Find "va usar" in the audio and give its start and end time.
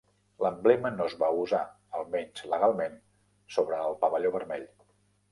1.23-1.59